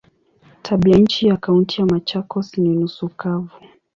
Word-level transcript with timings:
Tabianchi 0.61 1.27
ya 1.27 1.37
Kaunti 1.37 1.81
ya 1.81 1.87
Machakos 1.87 2.57
ni 2.57 2.69
nusu 2.69 3.09
kavu. 3.09 3.55